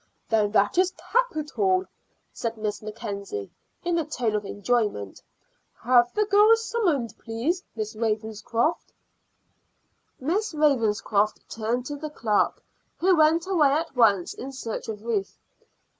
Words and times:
"Then 0.29 0.49
that 0.53 0.79
is 0.79 0.95
capital," 1.13 1.85
said 2.33 2.57
Miss 2.57 2.81
Mackenzie 2.81 3.51
in 3.83 3.99
a 3.99 4.03
tone 4.05 4.33
of 4.33 4.45
enjoyment. 4.45 5.21
"Have 5.83 6.11
the 6.15 6.25
girl 6.25 6.55
summoned, 6.55 7.13
please, 7.19 7.61
Miss 7.75 7.95
Ravenscroft." 7.95 8.93
Miss 10.19 10.55
Ravenscroft 10.55 11.47
turned 11.47 11.85
to 11.85 11.97
the 11.97 12.09
clerk, 12.09 12.63
who 12.97 13.15
went 13.15 13.45
away 13.45 13.73
at 13.73 13.95
once 13.95 14.33
in 14.33 14.51
search 14.51 14.87
of 14.89 15.03
Ruth. 15.03 15.37